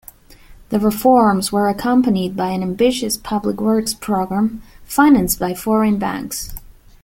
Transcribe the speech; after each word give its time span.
The 0.69 0.79
reforms 0.79 1.51
were 1.51 1.69
accompanied 1.69 2.35
by 2.35 2.47
an 2.47 2.63
ambitious 2.63 3.17
public 3.17 3.61
works 3.61 3.93
program, 3.93 4.63
financed 4.83 5.37
by 5.39 5.53
foreign 5.53 5.99
banks. 5.99 6.55